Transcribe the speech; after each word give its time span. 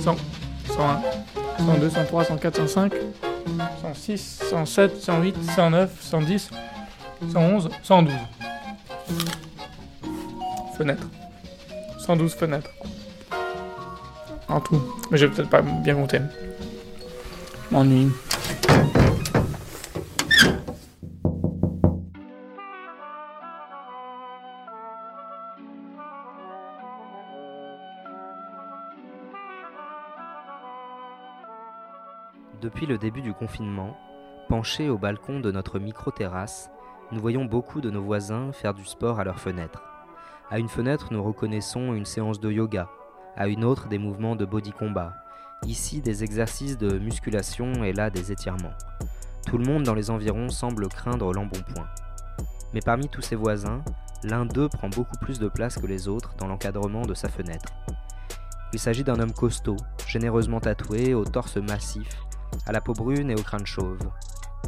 100, 0.00 0.16
101, 0.76 1.02
102, 1.58 1.90
103, 1.90 2.24
104, 2.24 2.56
105, 2.56 2.92
106, 3.82 4.40
107, 4.50 5.00
108, 5.00 5.36
109, 5.54 5.90
110, 6.00 6.50
111, 7.32 7.68
112. 7.82 8.12
Fenêtre. 10.76 11.06
112 11.98 12.34
fenêtres. 12.34 12.70
En 14.48 14.60
tout. 14.60 14.82
Mais 15.10 15.18
j'ai 15.18 15.28
peut-être 15.28 15.48
pas 15.48 15.62
bien 15.62 15.94
compté. 15.94 16.18
M'ennuie. 17.70 18.10
Depuis 32.64 32.86
le 32.86 32.96
début 32.96 33.20
du 33.20 33.34
confinement, 33.34 33.94
penchés 34.48 34.88
au 34.88 34.96
balcon 34.96 35.38
de 35.38 35.52
notre 35.52 35.78
micro-terrasse, 35.78 36.70
nous 37.12 37.20
voyons 37.20 37.44
beaucoup 37.44 37.82
de 37.82 37.90
nos 37.90 38.02
voisins 38.02 38.52
faire 38.52 38.72
du 38.72 38.86
sport 38.86 39.20
à 39.20 39.24
leurs 39.24 39.38
fenêtres. 39.38 39.82
À 40.50 40.58
une 40.58 40.70
fenêtre, 40.70 41.08
nous 41.12 41.22
reconnaissons 41.22 41.92
une 41.92 42.06
séance 42.06 42.40
de 42.40 42.50
yoga, 42.50 42.88
à 43.36 43.48
une 43.48 43.64
autre 43.64 43.88
des 43.88 43.98
mouvements 43.98 44.34
de 44.34 44.46
body 44.46 44.72
combat, 44.72 45.12
ici 45.66 46.00
des 46.00 46.24
exercices 46.24 46.78
de 46.78 46.98
musculation 46.98 47.84
et 47.84 47.92
là 47.92 48.08
des 48.08 48.32
étirements. 48.32 48.72
Tout 49.46 49.58
le 49.58 49.66
monde 49.66 49.82
dans 49.82 49.92
les 49.92 50.08
environs 50.08 50.48
semble 50.48 50.88
craindre 50.88 51.34
l'embonpoint. 51.34 51.88
Mais 52.72 52.80
parmi 52.80 53.10
tous 53.10 53.20
ses 53.20 53.36
voisins, 53.36 53.82
l'un 54.22 54.46
d'eux 54.46 54.70
prend 54.70 54.88
beaucoup 54.88 55.18
plus 55.20 55.38
de 55.38 55.48
place 55.48 55.76
que 55.76 55.86
les 55.86 56.08
autres 56.08 56.34
dans 56.38 56.46
l'encadrement 56.46 57.02
de 57.02 57.12
sa 57.12 57.28
fenêtre. 57.28 57.74
Il 58.72 58.78
s'agit 58.78 59.04
d'un 59.04 59.20
homme 59.20 59.34
costaud, 59.34 59.76
généreusement 60.06 60.60
tatoué, 60.60 61.12
au 61.12 61.26
torse 61.26 61.58
massif, 61.58 62.08
à 62.66 62.72
la 62.72 62.80
peau 62.80 62.92
brune 62.92 63.30
et 63.30 63.34
au 63.34 63.42
crâne 63.42 63.66
chauve. 63.66 63.98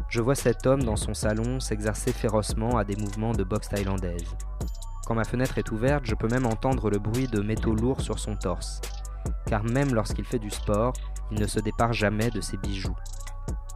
Je 0.09 0.21
vois 0.21 0.35
cet 0.35 0.67
homme 0.67 0.83
dans 0.83 0.97
son 0.97 1.15
salon 1.15 1.61
s'exercer 1.61 2.13
férocement 2.13 2.77
à 2.77 2.85
des 2.85 2.97
mouvements 2.97 3.33
de 3.33 3.45
boxe 3.45 3.69
thaïlandaise. 3.69 4.37
Quand 5.07 5.15
ma 5.15 5.25
fenêtre 5.25 5.59
est 5.59 5.71
ouverte, 5.71 6.05
je 6.05 6.15
peux 6.15 6.29
même 6.29 6.47
entendre 6.47 6.91
le 6.91 6.99
bruit 6.99 7.29
de 7.29 7.41
métaux 7.41 7.75
lourds 7.75 8.01
sur 8.01 8.19
son 8.19 8.37
torse. 8.37 8.81
Car 9.47 9.65
même 9.65 9.95
lorsqu'il 9.95 10.25
fait 10.25 10.39
du 10.39 10.51
sport, 10.51 10.93
il 11.31 11.41
ne 11.41 11.47
se 11.47 11.61
départ 11.61 11.93
jamais 11.93 12.31
de 12.31 12.41
ses 12.41 12.57
bijoux. 12.57 12.97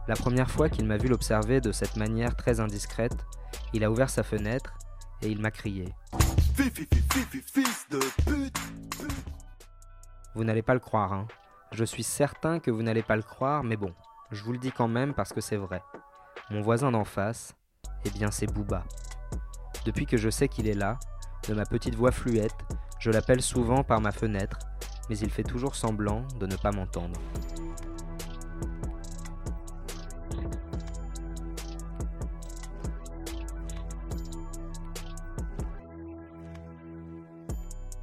La 0.07 0.15
première 0.15 0.49
fois 0.49 0.69
qu'il 0.69 0.85
m'a 0.85 0.97
vu 0.97 1.07
l'observer 1.07 1.61
de 1.61 1.71
cette 1.71 1.95
manière 1.95 2.35
très 2.35 2.59
indiscrète, 2.59 3.25
il 3.73 3.83
a 3.83 3.91
ouvert 3.91 4.09
sa 4.09 4.23
fenêtre 4.23 4.73
et 5.21 5.29
il 5.29 5.39
m'a 5.39 5.51
crié. 5.51 5.93
Vous 10.35 10.43
n'allez 10.43 10.61
pas 10.61 10.73
le 10.73 10.79
croire, 10.79 11.13
hein. 11.13 11.27
Je 11.73 11.85
suis 11.85 12.03
certain 12.03 12.59
que 12.59 12.69
vous 12.69 12.83
n'allez 12.83 13.01
pas 13.01 13.15
le 13.15 13.21
croire, 13.21 13.63
mais 13.63 13.77
bon, 13.77 13.93
je 14.29 14.43
vous 14.43 14.51
le 14.51 14.57
dis 14.57 14.73
quand 14.73 14.89
même 14.89 15.13
parce 15.13 15.31
que 15.31 15.39
c'est 15.39 15.55
vrai. 15.55 15.81
Mon 16.49 16.59
voisin 16.59 16.91
d'en 16.91 17.05
face, 17.05 17.55
eh 18.03 18.09
bien 18.09 18.29
c'est 18.29 18.51
Booba. 18.51 18.83
Depuis 19.85 20.05
que 20.05 20.17
je 20.17 20.29
sais 20.29 20.49
qu'il 20.49 20.67
est 20.67 20.73
là, 20.73 20.99
de 21.47 21.53
ma 21.53 21.65
petite 21.65 21.95
voix 21.95 22.11
fluette, 22.11 22.57
je 22.99 23.09
l'appelle 23.09 23.41
souvent 23.41 23.85
par 23.85 24.01
ma 24.01 24.11
fenêtre, 24.11 24.59
mais 25.09 25.17
il 25.17 25.29
fait 25.29 25.43
toujours 25.43 25.75
semblant 25.75 26.27
de 26.41 26.45
ne 26.45 26.57
pas 26.57 26.73
m'entendre. 26.73 27.17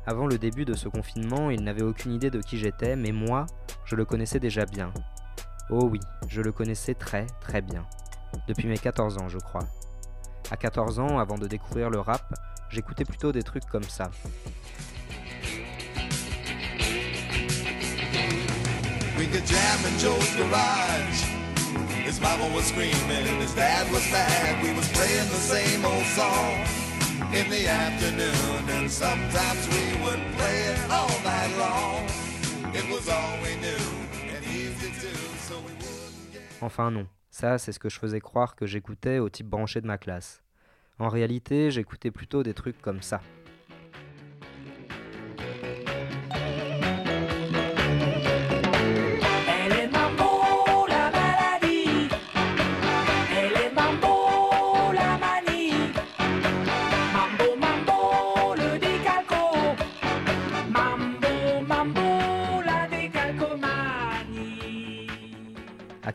Avant 0.09 0.27
le 0.27 0.39
début 0.39 0.65
de 0.65 0.73
ce 0.73 0.89
confinement, 0.89 1.51
il 1.51 1.63
n'avait 1.63 1.83
aucune 1.83 2.15
idée 2.15 2.31
de 2.31 2.41
qui 2.41 2.57
j'étais, 2.57 2.97
mais 2.97 3.13
moi, 3.13 3.45
je 3.85 3.95
le 3.95 4.07
connaissais 4.07 4.41
déjà 4.41 4.65
bien. 4.65 4.91
Oh 5.69 5.85
oui, 5.85 6.01
je 6.29 6.41
le 6.41 6.51
connaissais 6.51 6.95
très 6.95 7.27
très 7.43 7.61
bien. 7.61 7.85
Depuis 8.49 8.69
mes 8.69 8.79
14 8.79 9.19
ans, 9.19 9.29
je 9.29 9.37
crois. 9.37 9.67
À 10.51 10.57
14 10.57 10.99
ans, 10.99 11.19
avant 11.19 11.37
de 11.37 11.47
découvrir 11.47 11.91
le 11.91 12.01
rap, 12.01 12.23
j'écoutais 12.71 13.05
plutôt 13.05 13.33
des 13.33 13.43
trucs 13.43 13.67
comme 13.67 13.83
ça. 13.83 14.11
Enfin 36.63 36.91
non, 36.91 37.07
ça 37.31 37.59
c'est 37.59 37.73
ce 37.73 37.79
que 37.79 37.91
je 37.91 37.99
faisais 37.99 38.21
croire 38.21 38.57
que 38.57 38.67
j'écoutais 38.67 39.19
au 39.19 39.29
type 39.29 39.47
branché 39.47 39.81
de 39.81 39.87
ma 39.87 39.99
classe. 39.99 40.43
En 40.99 41.09
réalité, 41.09 41.71
j'écoutais 41.71 42.11
plutôt 42.11 42.43
des 42.43 42.55
trucs 42.55 42.81
comme 42.81 43.03
ça. 43.03 43.21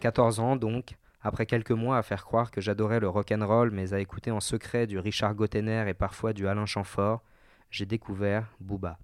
14 0.04 0.42
ans 0.42 0.58
donc, 0.58 0.98
après 1.22 1.46
quelques 1.46 1.72
mois 1.72 1.98
à 1.98 2.04
faire 2.04 2.26
croire 2.26 2.52
que 2.52 2.60
j'adorais 2.60 3.00
le 3.00 3.08
rock'n'roll 3.08 3.72
mais 3.72 3.94
à 3.94 4.02
écouter 4.02 4.32
en 4.32 4.42
secret 4.42 4.86
du 4.86 5.00
Richard 5.00 5.34
Gottener 5.34 5.86
et 5.88 5.94
parfois 5.94 6.34
du 6.34 6.46
Alain 6.46 6.66
Chamfort, 6.66 7.22
j'ai 7.72 7.86
découvert 7.86 8.54
Booba. 8.60 9.00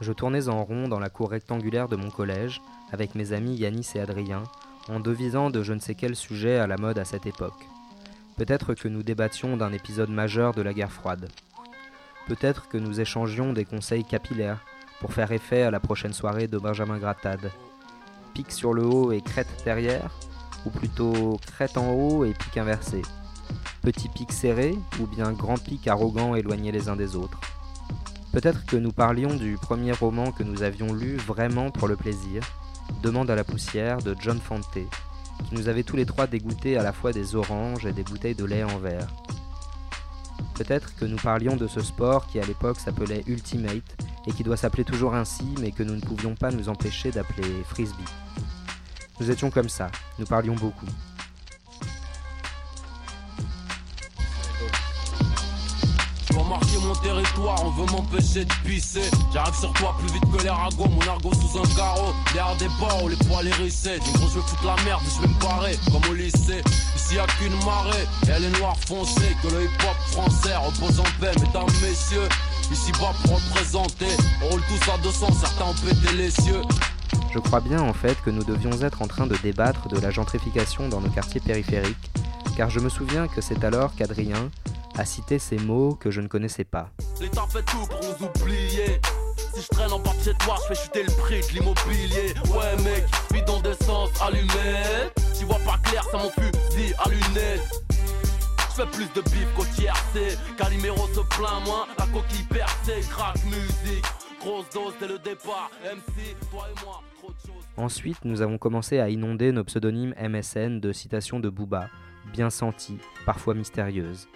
Je 0.00 0.14
tournais 0.14 0.48
en 0.48 0.64
rond 0.64 0.88
dans 0.88 0.98
la 0.98 1.10
cour 1.10 1.28
rectangulaire 1.28 1.90
de 1.90 1.96
mon 1.96 2.08
collège 2.08 2.62
avec 2.90 3.14
mes 3.14 3.34
amis 3.34 3.54
Yanis 3.56 3.90
et 3.96 4.00
Adrien 4.00 4.44
en 4.88 4.98
devisant 4.98 5.50
de 5.50 5.62
je 5.62 5.74
ne 5.74 5.78
sais 5.78 5.94
quel 5.94 6.16
sujet 6.16 6.56
à 6.56 6.66
la 6.66 6.78
mode 6.78 6.98
à 6.98 7.04
cette 7.04 7.26
époque. 7.26 7.66
Peut-être 8.38 8.72
que 8.72 8.88
nous 8.88 9.02
débattions 9.02 9.58
d'un 9.58 9.74
épisode 9.74 10.08
majeur 10.08 10.54
de 10.54 10.62
la 10.62 10.72
guerre 10.72 10.90
froide. 10.90 11.28
Peut-être 12.28 12.70
que 12.70 12.78
nous 12.78 12.98
échangions 12.98 13.52
des 13.52 13.66
conseils 13.66 14.04
capillaires 14.04 14.64
pour 15.00 15.12
faire 15.12 15.32
effet 15.32 15.64
à 15.64 15.70
la 15.70 15.80
prochaine 15.80 16.14
soirée 16.14 16.48
de 16.48 16.56
Benjamin 16.56 16.96
Grattade. 16.96 17.50
Pique 18.34 18.52
sur 18.52 18.72
le 18.72 18.84
haut 18.84 19.12
et 19.12 19.20
crête 19.20 19.48
derrière 19.64 20.10
ou 20.66 20.70
plutôt 20.70 21.38
crête 21.46 21.76
en 21.76 21.92
haut 21.92 22.24
et 22.24 22.32
pic 22.32 22.56
inversé 22.56 23.02
Petit 23.82 24.08
pic 24.08 24.32
serré 24.32 24.76
ou 25.00 25.06
bien 25.06 25.32
grand 25.32 25.56
pic 25.62 25.86
arrogant 25.88 26.34
éloigné 26.34 26.72
les 26.72 26.88
uns 26.88 26.96
des 26.96 27.16
autres 27.16 27.40
Peut-être 28.32 28.66
que 28.66 28.76
nous 28.76 28.92
parlions 28.92 29.34
du 29.34 29.56
premier 29.56 29.92
roman 29.92 30.32
que 30.32 30.42
nous 30.42 30.62
avions 30.62 30.92
lu 30.92 31.16
vraiment 31.16 31.70
pour 31.70 31.88
le 31.88 31.96
plaisir, 31.96 32.42
Demande 33.02 33.30
à 33.30 33.36
la 33.36 33.44
poussière 33.44 33.98
de 33.98 34.16
John 34.18 34.40
Fante, 34.40 34.72
qui 34.72 35.54
nous 35.54 35.68
avait 35.68 35.84
tous 35.84 35.96
les 35.96 36.06
trois 36.06 36.26
dégoûté 36.26 36.76
à 36.76 36.82
la 36.82 36.92
fois 36.92 37.12
des 37.12 37.36
oranges 37.36 37.86
et 37.86 37.92
des 37.92 38.02
bouteilles 38.02 38.34
de 38.34 38.44
lait 38.44 38.64
en 38.64 38.78
verre. 38.78 39.06
Peut-être 40.54 40.94
que 40.96 41.04
nous 41.04 41.16
parlions 41.16 41.56
de 41.56 41.68
ce 41.68 41.80
sport 41.80 42.26
qui 42.26 42.40
à 42.40 42.44
l'époque 42.44 42.80
s'appelait 42.80 43.22
Ultimate 43.28 43.96
et 44.28 44.32
qui 44.32 44.44
doit 44.44 44.56
s'appeler 44.56 44.84
toujours 44.84 45.14
ainsi 45.14 45.54
mais 45.60 45.72
que 45.72 45.82
nous 45.82 45.96
ne 45.96 46.00
pouvions 46.00 46.34
pas 46.34 46.50
nous 46.50 46.68
empêcher 46.68 47.10
d'appeler 47.10 47.48
Frisbee. 47.66 48.04
Nous 49.20 49.30
étions 49.30 49.50
comme 49.50 49.68
ça, 49.68 49.88
nous 50.18 50.26
parlions 50.26 50.54
beaucoup. 50.54 50.86
Territoire, 57.08 57.64
on 57.64 57.70
veut 57.70 57.90
m'empêcher 57.90 58.44
de 58.44 58.52
pisser. 58.64 59.10
J'arrive 59.32 59.54
sur 59.54 59.72
toi 59.74 59.94
plus 59.98 60.12
vite 60.12 60.24
que 60.30 60.42
les 60.42 60.50
ragots, 60.50 60.88
mon 60.88 61.00
argot 61.08 61.32
sous 61.32 61.58
un 61.58 61.76
carreau. 61.76 62.12
Derrière 62.34 62.56
des 62.56 62.68
bords, 62.78 63.08
les 63.08 63.16
poils 63.26 63.46
hérissés. 63.46 63.98
Du 64.00 64.10
gros, 64.12 64.28
je 64.28 64.34
veux 64.34 64.42
foutre 64.42 64.66
la 64.66 64.76
merde, 64.84 65.02
je 65.04 65.22
vais 65.22 65.28
me 65.28 65.40
barrer, 65.40 65.78
comme 65.90 66.10
au 66.10 66.14
lycée. 66.14 66.62
Ici 66.96 67.14
y'a 67.14 67.26
qu'une 67.38 67.54
marée, 67.64 68.06
elle 68.28 68.44
est 68.44 68.58
noire 68.58 68.76
foncée. 68.86 69.36
Que 69.42 69.48
le 69.48 69.64
hip 69.64 69.78
hop 69.84 69.96
français 70.12 70.54
repose 70.56 71.00
en 71.00 71.10
paix, 71.20 71.32
mesdames, 71.40 71.72
messieurs. 71.82 72.28
Ici 72.70 72.92
bas 72.92 73.14
pour 73.24 73.36
représenter, 73.36 74.12
on 74.42 74.50
roule 74.50 74.62
tous 74.68 74.90
à 74.90 74.98
200, 74.98 75.32
certains 75.32 75.64
ont 75.64 75.74
pété 75.74 76.14
les 76.14 76.30
cieux. 76.30 76.62
Je 77.32 77.38
crois 77.38 77.60
bien 77.60 77.80
en 77.80 77.94
fait 77.94 78.20
que 78.22 78.30
nous 78.30 78.44
devions 78.44 78.72
être 78.82 79.00
en 79.00 79.06
train 79.06 79.26
de 79.26 79.36
débattre 79.36 79.88
de 79.88 79.98
la 79.98 80.10
gentrification 80.10 80.88
dans 80.88 81.00
nos 81.00 81.08
quartiers 81.08 81.40
périphériques, 81.40 82.10
car 82.58 82.68
je 82.68 82.80
me 82.80 82.90
souviens 82.90 83.26
que 83.26 83.40
c'est 83.40 83.64
alors 83.64 83.94
qu'Adrien 83.96 84.50
a 84.98 85.04
cité 85.04 85.38
ces 85.38 85.58
mots 85.58 85.94
que 85.94 86.10
je 86.10 86.20
ne 86.20 86.26
connaissais 86.26 86.64
pas. 86.64 86.90
L'État 87.20 87.46
fait 87.48 87.62
tout 87.62 87.86
pour 87.86 88.00
nous 88.02 88.26
oublier. 88.26 89.00
Si 89.54 89.62
je 89.62 89.68
traîne 89.68 89.92
en 89.92 90.00
bas 90.00 90.12
de 90.18 90.24
chez 90.24 90.34
toi, 90.34 90.56
je 90.62 90.74
fais 90.74 90.82
chuter 90.82 91.02
le 91.04 91.12
prix 91.12 91.40
de 91.40 91.58
l'immobilier. 91.58 92.34
Ouais 92.50 92.82
mec, 92.82 93.04
bidon 93.32 93.60
d'essence 93.60 94.10
allumé. 94.20 95.08
Tu 95.38 95.44
vois 95.44 95.60
pas 95.64 95.78
clair, 95.84 96.02
ça 96.10 96.18
mon 96.18 96.30
fusil 96.30 96.94
à 96.98 97.08
lunettes. 97.08 97.84
Je 98.70 98.82
fais 98.82 98.86
plus 98.90 99.12
de 99.14 99.20
bif 99.22 99.46
qu'au 99.56 99.64
TRC. 99.64 100.36
Calimero 100.56 101.06
se 101.08 101.20
plaint 101.36 101.64
moins, 101.64 101.86
la 101.96 102.06
coquille 102.06 102.46
percée, 102.46 103.00
crack 103.08 103.36
musique. 103.44 104.04
Grosse 104.40 104.68
dose 104.74 104.94
dès 105.00 105.08
le 105.08 105.18
départ. 105.18 105.70
MC, 105.84 106.36
toi 106.50 106.66
et 106.68 106.84
moi, 106.84 107.02
trop 107.20 107.30
de 107.30 107.38
choses. 107.46 107.64
Ensuite, 107.76 108.24
nous 108.24 108.42
avons 108.42 108.58
commencé 108.58 108.98
à 108.98 109.08
inonder 109.08 109.52
nos 109.52 109.64
pseudonymes 109.64 110.14
MSN 110.20 110.80
de 110.80 110.92
citations 110.92 111.38
de 111.38 111.48
Booba, 111.48 111.88
bien 112.32 112.50
senties, 112.50 112.98
parfois 113.26 113.54
mystérieuses. 113.54 114.28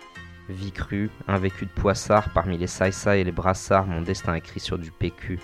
Vie 0.48 0.72
crue, 0.72 1.10
un 1.28 1.38
vécu 1.38 1.66
de 1.66 1.70
poissard 1.70 2.30
parmi 2.30 2.58
les 2.58 2.66
saïsa 2.66 3.16
et 3.16 3.24
les 3.24 3.32
brassards, 3.32 3.86
mon 3.86 4.02
destin 4.02 4.34
écrit 4.34 4.60
sur 4.60 4.76
du 4.76 4.90
PQ. 4.90 5.38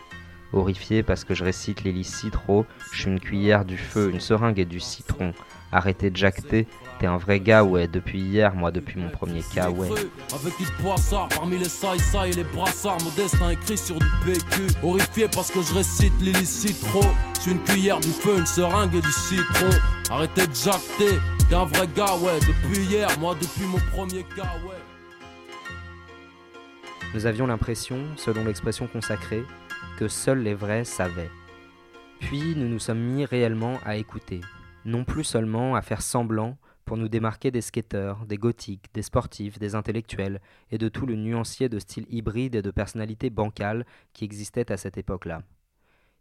Horrifié 0.52 1.02
parce 1.02 1.24
que 1.24 1.34
je 1.34 1.44
récite 1.44 1.84
l'hélicitro, 1.84 2.66
je 2.92 3.02
suis 3.02 3.10
une 3.10 3.20
cuillère 3.20 3.64
du 3.64 3.76
feu, 3.76 4.10
une 4.12 4.20
seringue 4.20 4.58
et 4.58 4.64
du 4.64 4.80
citron. 4.80 5.32
Arrêtez 5.70 6.08
de 6.10 6.16
jacter, 6.16 6.66
t'es 6.98 7.06
un 7.06 7.18
vrai 7.18 7.38
gars, 7.38 7.62
ouais, 7.62 7.86
depuis 7.86 8.18
hier, 8.18 8.54
moi 8.54 8.70
depuis 8.70 8.98
mon 8.98 9.10
premier 9.10 9.42
cas, 9.54 9.68
ouais. 9.68 9.88
Avec 10.34 10.58
une 10.58 10.82
poissard 10.82 11.28
parmi 11.28 11.58
les 11.58 11.68
saïsa 11.68 12.26
et 12.26 12.32
les 12.32 12.44
brassards, 12.44 12.98
mon 13.04 13.10
destin 13.10 13.50
écrit 13.50 13.76
sur 13.76 13.98
du 13.98 14.06
PQ. 14.24 14.66
Horrifié 14.82 15.28
parce 15.28 15.50
que 15.50 15.60
je 15.62 15.74
récite 15.74 16.14
l'hélicitro, 16.20 17.02
je 17.36 17.40
suis 17.42 17.50
une 17.52 17.62
cuillère 17.62 18.00
du 18.00 18.08
feu, 18.08 18.38
une 18.38 18.46
seringue 18.46 18.94
et 18.94 19.02
du 19.02 19.12
citron. 19.12 19.70
Arrêtez 20.10 20.46
de 20.46 20.54
jacter, 20.54 21.18
t'es 21.48 21.54
un 21.54 21.64
vrai 21.64 21.88
gars, 21.96 22.16
ouais, 22.16 22.38
depuis 22.40 22.84
hier, 22.84 23.08
moi 23.18 23.34
depuis 23.34 23.64
mon 23.64 23.78
premier 23.90 24.22
cas, 24.24 24.54
ouais. 24.66 24.76
Nous 27.14 27.24
avions 27.24 27.46
l'impression, 27.46 27.98
selon 28.16 28.44
l'expression 28.44 28.86
consacrée, 28.86 29.44
que 29.98 30.08
seuls 30.08 30.42
les 30.42 30.54
vrais 30.54 30.84
savaient. 30.84 31.30
Puis 32.20 32.54
nous 32.54 32.68
nous 32.68 32.78
sommes 32.78 33.00
mis 33.00 33.24
réellement 33.24 33.78
à 33.84 33.96
écouter, 33.96 34.42
non 34.84 35.04
plus 35.04 35.24
seulement 35.24 35.74
à 35.74 35.82
faire 35.82 36.02
semblant 36.02 36.58
pour 36.84 36.96
nous 36.96 37.08
démarquer 37.08 37.50
des 37.50 37.60
skateurs, 37.60 38.26
des 38.26 38.38
gothiques, 38.38 38.86
des 38.94 39.02
sportifs, 39.02 39.58
des 39.58 39.74
intellectuels 39.74 40.40
et 40.70 40.78
de 40.78 40.88
tout 40.88 41.06
le 41.06 41.16
nuancier 41.16 41.68
de 41.68 41.78
style 41.78 42.06
hybride 42.10 42.54
et 42.54 42.62
de 42.62 42.70
personnalité 42.70 43.30
bancale 43.30 43.86
qui 44.12 44.24
existait 44.24 44.72
à 44.72 44.76
cette 44.76 44.98
époque-là. 44.98 45.42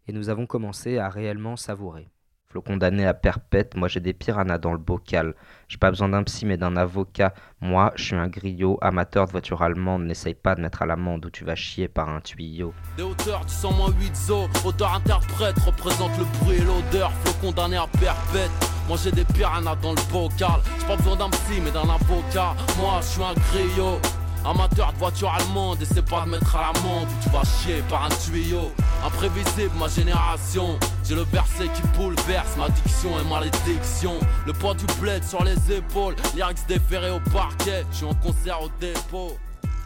Et 0.06 0.12
nous 0.12 0.28
avons 0.28 0.46
commencé 0.46 0.98
à 0.98 1.08
réellement 1.08 1.56
savourer. 1.56 2.08
Flo 2.50 2.62
condamné 2.62 3.04
à 3.04 3.12
perpète, 3.12 3.76
moi 3.76 3.88
j'ai 3.88 4.00
des 4.00 4.14
piranhas 4.14 4.56
dans 4.56 4.72
le 4.72 4.78
bocal. 4.78 5.34
J'ai 5.68 5.76
pas 5.76 5.90
besoin 5.90 6.08
d'un 6.08 6.22
psy 6.22 6.46
mais 6.46 6.56
d'un 6.56 6.78
avocat. 6.78 7.34
Moi, 7.60 7.92
je 7.94 8.04
suis 8.04 8.14
un 8.16 8.28
griot, 8.28 8.78
amateur 8.80 9.26
de 9.26 9.32
voiture 9.32 9.60
allemande. 9.60 10.04
N'essaye 10.04 10.32
pas 10.32 10.54
de 10.54 10.62
mettre 10.62 10.80
à 10.80 10.86
l'amende 10.86 11.26
où 11.26 11.30
tu 11.30 11.44
vas 11.44 11.56
chier 11.56 11.88
par 11.88 12.08
un 12.08 12.22
tuyau. 12.22 12.72
Des 12.96 13.02
hauteurs 13.02 13.44
du 13.44 13.52
100-8 13.52 14.14
zo, 14.14 14.48
auteur-interprète 14.64 15.58
représente 15.58 16.16
le 16.16 16.24
bruit 16.38 16.56
et 16.56 16.64
l'odeur, 16.64 17.12
flot 17.22 17.34
condamné 17.42 17.76
à 17.76 17.86
perpète. 18.00 18.50
Moi 18.88 18.96
j'ai 18.96 19.12
des 19.12 19.26
piranhas 19.26 19.76
dans 19.82 19.92
le 19.92 20.10
bocal, 20.10 20.62
j'ai 20.80 20.86
pas 20.86 20.96
besoin 20.96 21.16
d'un 21.16 21.28
psy 21.28 21.60
mais 21.62 21.70
d'un 21.70 21.82
avocat. 21.82 22.54
Moi 22.78 23.00
je 23.02 23.06
suis 23.08 23.22
un 23.22 23.34
griot, 23.34 24.00
amateur 24.46 24.94
de 24.94 24.98
voiture 24.98 25.30
allemande, 25.34 25.82
essaie 25.82 26.00
pas 26.00 26.24
de 26.24 26.30
mettre 26.30 26.56
à 26.56 26.72
l'amende 26.72 27.08
où 27.08 27.22
tu 27.22 27.28
vas 27.28 27.44
chier 27.44 27.82
par 27.90 28.04
un 28.06 28.08
tuyau. 28.08 28.72
Imprévisible 29.04 29.76
ma 29.78 29.88
génération, 29.88 30.78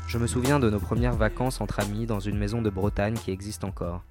Je 0.08 0.18
me 0.18 0.26
souviens 0.26 0.58
de 0.58 0.68
nos 0.68 0.80
premières 0.80 1.14
vacances 1.14 1.60
entre 1.60 1.78
amis 1.78 2.06
dans 2.06 2.18
une 2.18 2.36
maison 2.36 2.60
de 2.60 2.70
Bretagne 2.70 3.14
qui 3.14 3.30
existe 3.30 3.62
encore. 3.62 4.02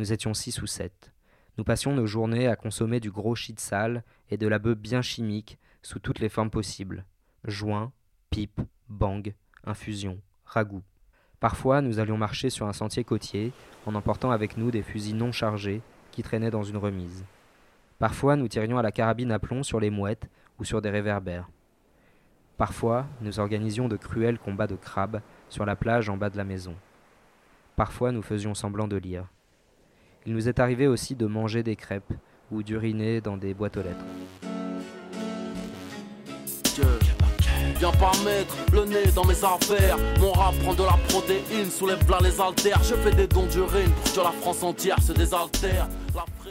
Nous 0.00 0.12
étions 0.12 0.34
six 0.34 0.60
ou 0.62 0.66
sept. 0.66 1.12
Nous 1.58 1.64
passions 1.64 1.94
nos 1.94 2.06
journées 2.06 2.48
à 2.48 2.56
consommer 2.56 2.98
du 2.98 3.12
gros 3.12 3.36
shit 3.36 3.60
sale 3.60 4.02
et 4.28 4.36
de 4.36 4.48
la 4.48 4.58
bœuf 4.58 4.78
bien 4.78 5.00
chimique 5.00 5.58
sous 5.80 6.00
toutes 6.00 6.18
les 6.18 6.28
formes 6.28 6.50
possibles. 6.50 7.04
Joint, 7.44 7.92
pipe, 8.30 8.60
bang, 8.88 9.32
infusion, 9.62 10.18
ragoût. 10.44 10.82
Parfois, 11.38 11.82
nous 11.82 12.00
allions 12.00 12.18
marcher 12.18 12.50
sur 12.50 12.66
un 12.66 12.72
sentier 12.72 13.04
côtier 13.04 13.52
en 13.86 13.94
emportant 13.94 14.32
avec 14.32 14.56
nous 14.56 14.72
des 14.72 14.82
fusils 14.82 15.16
non 15.16 15.30
chargés 15.30 15.82
qui 16.12 16.22
traînaient 16.22 16.50
dans 16.50 16.62
une 16.62 16.76
remise. 16.76 17.24
Parfois, 17.98 18.36
nous 18.36 18.48
tirions 18.48 18.78
à 18.78 18.82
la 18.82 18.92
carabine 18.92 19.32
à 19.32 19.38
plomb 19.38 19.62
sur 19.62 19.80
les 19.80 19.90
mouettes 19.90 20.28
ou 20.58 20.64
sur 20.64 20.80
des 20.80 20.90
réverbères. 20.90 21.48
Parfois, 22.56 23.06
nous 23.20 23.40
organisions 23.40 23.88
de 23.88 23.96
cruels 23.96 24.38
combats 24.38 24.66
de 24.66 24.76
crabes 24.76 25.20
sur 25.48 25.64
la 25.64 25.74
plage 25.74 26.08
en 26.08 26.16
bas 26.16 26.30
de 26.30 26.36
la 26.36 26.44
maison. 26.44 26.76
Parfois, 27.74 28.12
nous 28.12 28.22
faisions 28.22 28.54
semblant 28.54 28.86
de 28.86 28.96
lire. 28.96 29.26
Il 30.26 30.34
nous 30.34 30.48
est 30.48 30.60
arrivé 30.60 30.86
aussi 30.86 31.16
de 31.16 31.26
manger 31.26 31.62
des 31.62 31.74
crêpes 31.74 32.12
ou 32.52 32.62
d'uriner 32.62 33.20
dans 33.20 33.36
des 33.36 33.54
boîtes 33.54 33.76
aux 33.76 33.82
lettres. 33.82 34.51
Le 37.82 38.84
nez 38.84 39.10
dans 39.12 39.24
mes 39.24 39.44
affaires. 39.44 39.96
Mon 40.20 40.32
prend 40.32 40.72
de 40.72 40.84
la 40.84 40.96
protéine, 41.08 41.68
soulève 41.68 42.08
là 42.08 42.18
les 42.22 42.40
haltères. 42.40 42.80
Je 42.84 42.94
fais 42.94 43.10
des 43.10 43.26
dons 43.26 43.46
d'urine 43.46 43.90
la 44.22 44.30
France 44.30 44.62
entière 44.62 45.02
se 45.02 45.12
désaltère. 45.12 45.88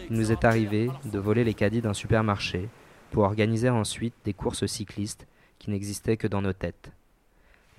Il 0.09 0.17
nous 0.17 0.33
est 0.33 0.43
arrivé 0.43 0.89
de 1.05 1.19
voler 1.19 1.45
les 1.45 1.53
caddies 1.53 1.79
d'un 1.79 1.93
supermarché 1.93 2.67
pour 3.11 3.23
organiser 3.23 3.69
ensuite 3.69 4.13
des 4.25 4.33
courses 4.33 4.65
cyclistes 4.65 5.25
qui 5.57 5.69
n'existaient 5.69 6.17
que 6.17 6.27
dans 6.27 6.41
nos 6.41 6.51
têtes. 6.51 6.91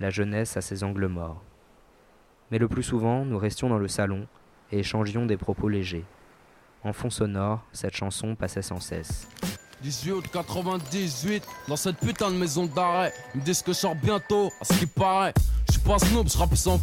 La 0.00 0.08
jeunesse 0.08 0.56
a 0.56 0.62
ses 0.62 0.82
angles 0.82 1.08
morts. 1.08 1.42
Mais 2.50 2.58
le 2.58 2.68
plus 2.68 2.82
souvent, 2.82 3.26
nous 3.26 3.38
restions 3.38 3.68
dans 3.68 3.78
le 3.78 3.88
salon 3.88 4.26
et 4.70 4.78
échangions 4.78 5.26
des 5.26 5.36
propos 5.36 5.68
légers. 5.68 6.06
En 6.84 6.94
fond 6.94 7.10
sonore, 7.10 7.62
cette 7.72 7.96
chanson 7.96 8.34
passait 8.34 8.62
sans 8.62 8.80
cesse. 8.80 9.28
18 9.82 10.12
août 10.12 10.24
98, 10.32 11.42
dans 11.68 11.76
cette 11.76 11.96
putain 11.96 12.30
de 12.30 12.36
maison 12.36 12.66
d'arrêt. 12.66 13.12
Ils 13.34 13.40
me 13.40 13.44
disent 13.44 13.62
que 13.62 13.72
je 13.72 13.78
sors 13.78 13.94
bientôt, 13.96 14.52
à 14.60 14.64
ce 14.64 14.74
qui 14.74 14.86
paraît. 14.86 15.34
Je 15.66 15.72
suis 15.72 15.82
pas 15.82 15.98
snoop, 15.98 16.28
je 16.30 16.38
rappe 16.38 16.54
sans. 16.54 16.78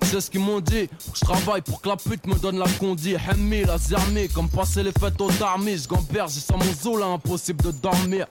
Tu 0.00 0.06
sais 0.08 0.20
ce 0.20 0.30
qu'ils 0.30 0.40
m'ont 0.40 0.60
dit? 0.60 0.88
Je 1.14 1.20
travaille 1.20 1.60
pour 1.62 1.80
que 1.80 1.88
la 1.88 1.96
pute 1.96 2.26
me 2.26 2.34
donne 2.34 2.58
la 2.58 2.66
condi. 2.78 3.14
Hemmi, 3.14 3.64
la 3.64 3.78
zermi, 3.78 4.28
comme 4.28 4.48
passer 4.48 4.82
les 4.82 4.92
fêtes 4.92 5.20
aux 5.20 5.30
darmis. 5.32 5.78
Je 5.78 5.88
gamberge, 5.88 6.32
j'ai 6.32 6.40
sans 6.40 6.56
mon 6.56 6.72
zoo 6.72 6.96
là, 6.96 7.06
impossible 7.06 7.62
de 7.62 7.70
dormir. 7.70 8.26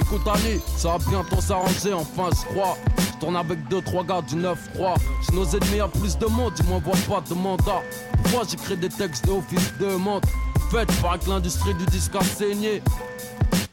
Écoute 0.00 0.26
Ali, 0.26 0.60
ça 0.76 0.96
va 0.96 0.98
bientôt 1.10 1.40
s'arranger, 1.40 1.92
enfin 1.92 2.30
je 2.30 2.54
crois. 2.54 2.76
Je 2.98 3.18
tourne 3.18 3.36
avec 3.36 3.58
2-3 3.68 4.06
gars 4.06 4.22
du 4.22 4.36
9-3. 4.36 4.56
J'ai 5.28 5.36
nos 5.36 5.44
ennemis, 5.44 5.76
y'a 5.76 5.88
plus 5.88 6.16
de 6.16 6.26
monde, 6.26 6.54
ils 6.58 6.66
m'envoient 6.66 6.94
pas 7.08 7.20
de 7.28 7.34
mandat. 7.34 7.82
Pourquoi 8.22 8.42
j'écris 8.48 8.76
des 8.76 8.88
textes 8.88 9.26
d'office 9.26 9.72
de 9.78 9.96
montre 9.96 10.28
Faites 10.70 10.90
par 11.02 11.18
que 11.18 11.28
l'industrie 11.28 11.74
du 11.74 11.84
disque 11.86 12.14
a 12.14 12.22
saigné. 12.22 12.82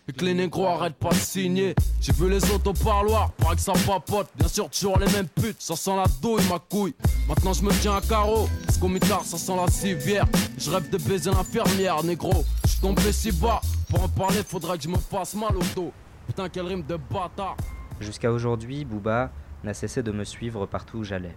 Et 0.10 0.14
que 0.14 0.24
les 0.24 0.34
négros 0.34 0.68
arrêtent 0.68 0.96
pas 0.96 1.10
de 1.10 1.16
signer. 1.16 1.76
J'ai 2.00 2.14
vu 2.14 2.30
les 2.30 2.44
autres 2.52 2.70
au 2.70 2.74
parloir, 2.74 3.32
paraît 3.34 3.56
que 3.56 3.62
ça 3.62 3.74
papote. 3.86 4.30
Bien 4.36 4.48
sûr, 4.48 4.70
toujours 4.70 4.98
les 5.00 5.12
mêmes 5.12 5.28
putes, 5.28 5.58
ça 5.60 5.76
sent 5.76 5.96
la 5.96 6.06
douille, 6.22 6.44
ma 6.50 6.60
couille. 6.60 6.94
Maintenant, 7.28 7.52
je 7.52 7.64
me 7.64 7.72
tiens 7.82 7.98
à 7.98 8.02
carreau, 8.02 8.48
parce 8.66 8.78
qu'au 8.78 8.88
mitard, 8.88 9.26
ça 9.26 9.38
sent 9.38 9.56
la 9.56 9.68
civière. 9.68 10.26
Je 10.58 10.72
rêve 10.72 10.90
de 10.90 10.98
baiser 10.98 11.30
l'infirmière, 11.30 12.02
négro. 12.04 12.46
Je 12.66 12.80
tombé 12.80 13.12
si 13.12 13.34
bas, 13.34 13.60
pour 13.90 14.04
en 14.04 14.08
parler, 14.08 14.44
faudrait 14.48 14.78
que 14.78 14.84
je 14.84 14.90
me 14.90 14.98
fasse 14.98 15.36
mal 15.36 15.58
au 15.58 15.64
dos. 15.76 15.92
Putain, 16.26 16.48
quelle 16.48 16.68
rime 16.68 16.84
de 16.84 16.96
bâtard. 16.96 17.58
Jusqu'à 18.00 18.32
aujourd'hui, 18.32 18.86
Booba 18.86 19.32
n'a 19.64 19.74
cessé 19.74 20.04
de 20.04 20.12
me 20.12 20.24
suivre 20.24 20.66
partout 20.68 21.00
où 21.00 21.04
j'allais. 21.04 21.36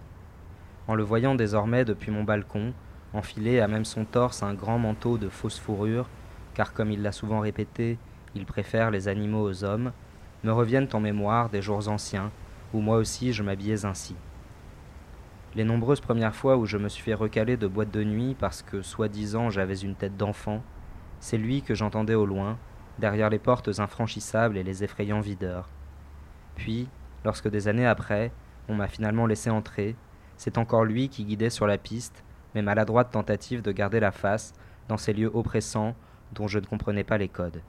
En 0.87 0.95
le 0.95 1.03
voyant 1.03 1.35
désormais 1.35 1.83
depuis 1.83 2.11
mon 2.11 2.23
balcon, 2.23 2.73
enfilé 3.13 3.59
à 3.59 3.67
même 3.67 3.85
son 3.85 4.05
torse 4.05 4.43
un 4.43 4.53
grand 4.53 4.79
manteau 4.79 5.17
de 5.17 5.27
fausse 5.27 5.59
fourrure, 5.59 6.07
car 6.53 6.73
comme 6.73 6.91
il 6.91 7.01
l'a 7.01 7.11
souvent 7.11 7.39
répété, 7.39 7.97
il 8.35 8.45
préfère 8.45 8.91
les 8.91 9.07
animaux 9.07 9.47
aux 9.47 9.63
hommes, 9.63 9.91
me 10.43 10.51
reviennent 10.51 10.89
en 10.93 10.99
mémoire 10.99 11.49
des 11.49 11.61
jours 11.61 11.87
anciens 11.87 12.31
où 12.73 12.79
moi 12.79 12.97
aussi 12.97 13.33
je 13.33 13.43
m'habillais 13.43 13.85
ainsi. 13.85 14.15
Les 15.55 15.63
nombreuses 15.63 15.99
premières 15.99 16.35
fois 16.35 16.55
où 16.57 16.65
je 16.65 16.77
me 16.77 16.87
suis 16.87 17.03
fait 17.03 17.13
recaler 17.13 17.57
de 17.57 17.67
boîte 17.67 17.91
de 17.91 18.03
nuit 18.03 18.35
parce 18.39 18.61
que, 18.61 18.81
soi-disant, 18.81 19.49
j'avais 19.49 19.75
une 19.75 19.95
tête 19.95 20.15
d'enfant, 20.15 20.63
c'est 21.19 21.37
lui 21.37 21.61
que 21.61 21.75
j'entendais 21.75 22.15
au 22.15 22.25
loin, 22.25 22.57
derrière 22.99 23.29
les 23.29 23.39
portes 23.39 23.79
infranchissables 23.79 24.57
et 24.57 24.63
les 24.63 24.85
effrayants 24.85 25.19
videurs. 25.19 25.67
Puis, 26.55 26.87
lorsque 27.25 27.49
des 27.49 27.67
années 27.67 27.85
après, 27.85 28.31
on 28.69 28.75
m'a 28.75 28.87
finalement 28.87 29.25
laissé 29.25 29.49
entrer, 29.49 29.95
c'est 30.37 30.57
encore 30.57 30.85
lui 30.85 31.09
qui 31.09 31.25
guidait 31.25 31.49
sur 31.49 31.67
la 31.67 31.77
piste 31.77 32.23
mes 32.55 32.61
maladroites 32.61 33.11
tentatives 33.11 33.61
de 33.61 33.71
garder 33.71 33.99
la 33.99 34.11
face 34.11 34.53
dans 34.87 34.97
ces 34.97 35.13
lieux 35.13 35.31
oppressants 35.33 35.95
dont 36.33 36.47
je 36.47 36.59
ne 36.59 36.65
comprenais 36.65 37.03
pas 37.03 37.17
les 37.17 37.29
codes. 37.29 37.61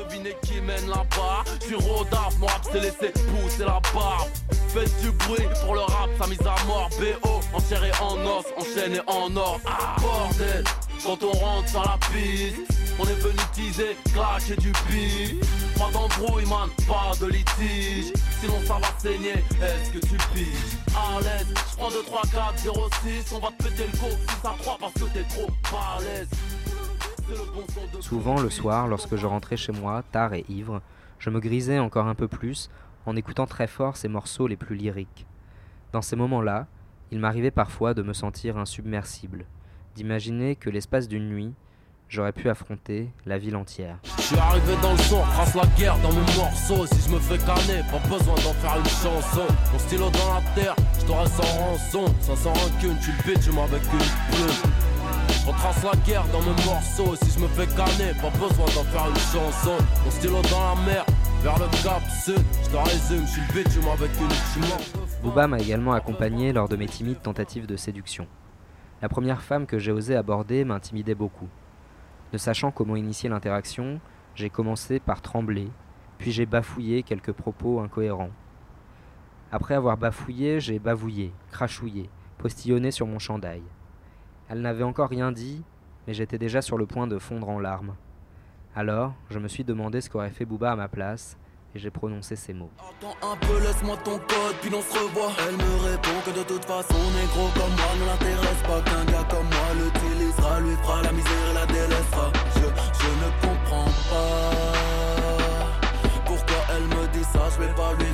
Devinez 0.00 0.36
qui 0.42 0.60
mène 0.62 0.88
là-bas. 0.88 1.44
Je 1.60 1.66
suis 1.66 1.74
Rodaf, 1.74 2.38
mon 2.38 2.46
rap 2.46 2.64
s'est 2.64 2.80
laissé 2.80 3.10
pousser 3.10 3.64
la 3.64 3.80
barbe. 3.92 4.28
Faites 4.68 5.00
du 5.02 5.10
bruit 5.10 5.46
pour 5.62 5.74
le 5.74 5.80
rap, 5.80 6.08
sa 6.18 6.26
mise 6.26 6.40
à 6.40 6.64
mort. 6.66 6.88
BO, 6.98 7.40
enserré 7.52 7.90
en 8.00 8.16
os, 8.24 8.46
enchaîné 8.56 9.00
en 9.06 9.36
or. 9.36 9.60
Ah, 9.66 9.96
Bordel, 10.00 10.64
quand 11.04 11.22
on 11.22 11.32
rentre 11.32 11.68
sur 11.68 11.82
la 11.82 11.98
piste 12.10 12.56
On 12.98 13.04
est 13.04 13.20
venu 13.20 13.36
teaser, 13.52 13.96
clasher 14.14 14.56
du 14.56 14.72
beat. 14.88 15.44
Pas 15.76 15.90
d'embrouille 15.92 16.46
man, 16.46 16.70
pas 16.88 17.12
de 17.20 17.26
litige. 17.26 18.12
Sinon 18.40 18.60
ça 18.66 18.74
va 18.74 18.88
saigner, 18.98 19.44
est-ce 19.60 19.90
que 19.90 19.98
tu 19.98 20.16
piges? 20.32 20.78
À 20.96 21.20
l'aise, 21.20 21.46
je 21.72 21.76
prends 21.76 21.90
2, 21.90 22.02
3, 22.04 22.22
4, 22.32 22.58
0, 22.58 22.88
6 23.04 23.34
On 23.34 23.38
va 23.38 23.48
te 23.48 23.64
péter 23.64 23.84
le 23.92 23.98
go, 23.98 24.06
6 24.08 24.46
à 24.46 24.54
3 24.62 24.78
parce 24.80 24.92
que 24.94 25.04
t'es 25.12 25.24
trop 25.24 25.48
balèze 25.70 26.28
Souvent 28.00 28.40
le 28.40 28.50
soir, 28.50 28.88
lorsque 28.88 29.16
je 29.16 29.26
rentrais 29.26 29.56
chez 29.56 29.72
moi, 29.72 30.02
tard 30.10 30.34
et 30.34 30.44
ivre, 30.48 30.82
je 31.18 31.30
me 31.30 31.40
grisais 31.40 31.78
encore 31.78 32.06
un 32.06 32.14
peu 32.14 32.28
plus 32.28 32.70
en 33.06 33.16
écoutant 33.16 33.46
très 33.46 33.66
fort 33.66 33.96
ces 33.96 34.08
morceaux 34.08 34.46
les 34.46 34.56
plus 34.56 34.76
lyriques. 34.76 35.26
Dans 35.92 36.02
ces 36.02 36.16
moments-là, 36.16 36.66
Il 37.12 37.18
m'arrivait 37.18 37.50
parfois 37.50 37.92
de 37.92 38.02
me 38.02 38.12
sentir 38.12 38.56
insubmersible, 38.56 39.44
d'imaginer 39.96 40.54
que 40.54 40.70
l'espace 40.70 41.08
d'une 41.08 41.28
nuit, 41.28 41.52
j'aurais 42.08 42.30
pu 42.30 42.48
affronter 42.48 43.10
la 43.26 43.36
ville 43.36 43.56
entière. 43.56 43.98
Je 44.04 44.22
suis 44.22 44.36
arrivé 44.36 44.74
dans 44.80 44.92
le 44.92 45.58
la 45.58 45.66
guerre 45.76 45.98
dans 45.98 46.12
mes 46.12 46.36
morceaux. 46.36 46.86
Si 46.86 47.08
je 47.08 47.12
me 47.12 47.18
fais 47.18 47.38
pas 47.44 47.56
besoin 48.08 48.36
d'en 48.36 48.54
faire 48.54 48.76
une 48.76 48.84
chanson. 48.84 49.46
Booba 65.22 65.46
m'a 65.46 65.58
également 65.58 65.92
accompagné 65.94 66.52
lors 66.52 66.68
de 66.68 66.76
mes 66.76 66.86
timides 66.86 67.22
tentatives 67.22 67.66
de 67.66 67.76
séduction. 67.76 68.26
La 69.00 69.08
première 69.08 69.40
femme 69.40 69.66
que 69.66 69.78
j'ai 69.78 69.92
osé 69.92 70.14
aborder 70.14 70.64
m'intimidait 70.64 71.14
beaucoup. 71.14 71.48
Ne 72.34 72.38
sachant 72.38 72.70
comment 72.70 72.96
initier 72.96 73.30
l'interaction, 73.30 73.98
j'ai 74.34 74.50
commencé 74.50 75.00
par 75.00 75.22
trembler, 75.22 75.70
puis 76.18 76.32
j'ai 76.32 76.44
bafouillé 76.44 77.02
quelques 77.02 77.32
propos 77.32 77.80
incohérents. 77.80 78.30
Après 79.52 79.74
avoir 79.74 79.96
bafouillé, 79.96 80.60
j'ai 80.60 80.78
bavouillé, 80.78 81.32
crachouillé, 81.50 82.10
postillonné 82.36 82.90
sur 82.90 83.06
mon 83.06 83.18
chandail. 83.18 83.62
Elle 84.52 84.62
n'avait 84.62 84.82
encore 84.82 85.08
rien 85.08 85.30
dit, 85.30 85.62
mais 86.08 86.12
j'étais 86.12 86.36
déjà 86.36 86.60
sur 86.60 86.76
le 86.76 86.84
point 86.84 87.06
de 87.06 87.20
fondre 87.20 87.48
en 87.48 87.60
larmes. 87.60 87.94
Alors, 88.74 89.14
je 89.30 89.38
me 89.38 89.46
suis 89.46 89.62
demandé 89.62 90.00
ce 90.00 90.10
qu'aurait 90.10 90.30
fait 90.30 90.44
Booba 90.44 90.72
à 90.72 90.76
ma 90.76 90.88
place, 90.88 91.38
et 91.72 91.78
j'ai 91.78 91.90
prononcé 91.92 92.34
ces 92.34 92.52
mots. 92.52 92.70
Attends 92.80 93.14
un 93.30 93.36
peu, 93.36 93.60
laisse-moi 93.60 93.96
ton 93.98 94.18
code, 94.18 94.56
puis 94.60 94.74
on 94.74 94.82
se 94.82 94.98
revoit. 94.98 95.30
Elle 95.46 95.54
me 95.54 95.88
répond 95.88 96.18
que 96.26 96.36
de 96.36 96.42
toute 96.42 96.64
façon, 96.64 96.98
négro 97.14 97.46
comme 97.54 97.70
moi 97.78 97.94
ne 97.94 98.06
l'intéresse 98.06 98.62
pas. 98.66 98.80
Qu'un 98.90 99.04
gars 99.04 99.28
comme 99.30 99.46
moi 99.46 99.70
l'utilisera, 99.78 100.58
lui 100.58 100.74
fera 100.82 101.02
la 101.02 101.12
misère 101.12 101.50
et 101.50 101.54
la 101.54 101.66
délaissera. 101.66 102.32
Je, 102.56 102.66
je 103.00 103.10
ne 103.22 103.30
comprends 103.46 103.90
pas 104.10 104.50
pourquoi 106.26 106.60
elle 106.74 106.88
me 106.88 107.06
dit 107.12 107.22
ça. 107.22 107.48
Je 107.54 107.60
vais 107.62 107.74
pas 107.74 107.92
lui 107.94 108.12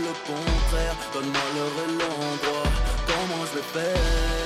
le 0.00 0.14
contraire, 0.26 0.96
donne-moi 1.12 1.46
l'heure 1.54 1.78
et 1.84 1.92
l'endroit. 1.98 2.70
Comment 3.06 3.44
je 3.46 3.58
vais 3.58 3.68
faire 3.72 4.36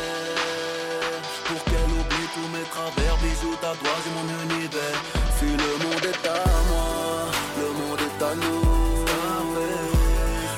travers, 2.70 3.16
bijoux, 3.18 3.56
tatouages 3.60 4.06
et 4.08 4.14
mon 4.16 4.26
univers. 4.46 4.98
Si 5.38 5.46
le 5.46 5.72
monde 5.84 6.06
est 6.12 6.24
à 6.26 6.42
moi, 6.70 7.26
le 7.60 7.68
monde 7.78 8.02
est 8.08 8.22
à 8.22 8.32
nous. 8.34 9.04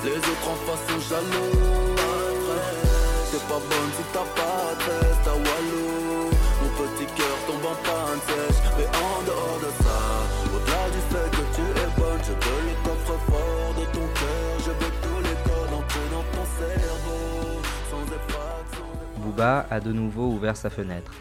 Les 0.05 0.19
autres 0.19 0.49
en 0.53 0.59
face 0.67 0.85
sont 0.89 1.03
jaloux. 1.09 1.95
C'est 3.31 3.45
pas 3.49 3.63
bonne 3.71 3.93
si 3.97 4.05
t'as 4.13 4.29
pas 4.39 4.67
de 4.75 4.85
tête 4.85 5.27
à 5.27 5.35
Walou. 5.35 6.31
Mon 6.61 6.71
petit 6.81 7.09
cœur 7.15 7.37
tombe 7.47 7.65
en 7.65 7.77
panne 7.87 8.21
sèche. 8.29 8.61
A 19.41 19.81
de 19.81 19.93
nouveau 19.93 20.27
ouvert 20.27 20.57
sa 20.57 20.71
fenêtre. 20.71 21.13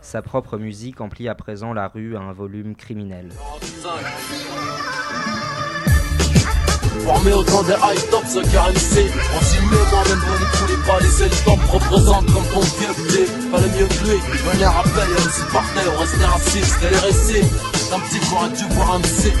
Sa 0.00 0.22
propre 0.22 0.58
musique 0.58 1.00
emplit 1.00 1.28
à 1.28 1.34
présent 1.34 1.72
la 1.72 1.88
rue 1.88 2.16
à 2.16 2.20
un 2.20 2.32
volume 2.32 2.74
criminel. 2.74 3.30
Formé 7.04 7.32
au 7.32 7.42
temps 7.42 7.62
des 7.62 7.72
high 7.72 8.10
top, 8.10 8.24
ce 8.26 8.38
RMC 8.38 9.08
Ensimé 9.36 9.76
moi-même 9.90 10.18
venu 10.18 10.46
tous 10.52 10.66
les 10.66 10.76
palais 10.86 11.30
le 11.30 11.44
top 11.44 11.60
représente 11.70 12.26
comme 12.26 12.44
ton 12.52 12.60
vieux 12.60 12.94
blé. 13.08 13.24
Pas 13.50 13.60
le 13.60 13.68
mieux 13.68 13.86
que 13.86 14.04
lui, 14.04 14.18
venez 14.52 14.66
rappel 14.66 15.08
et 15.08 15.26
aussi 15.26 15.42
partait 15.52 15.88
On 15.88 16.00
restait 16.00 16.24
assis, 16.24 16.64
c'était 16.64 16.90
les 16.90 16.98
récits. 16.98 17.48
D'un 17.90 18.00
petit 18.00 18.18
qui 18.18 18.34
aurait 18.34 18.50
dû 18.50 18.64
voir 18.74 18.92
un 18.92 18.98
MC 18.98 19.32